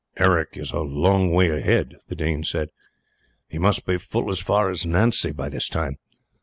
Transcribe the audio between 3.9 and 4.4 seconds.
full as